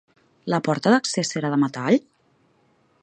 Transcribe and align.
La 0.53 0.59
porta 0.67 0.93
d'accés 0.95 1.33
era 1.41 1.53
de 1.55 1.59
metall? 1.65 1.99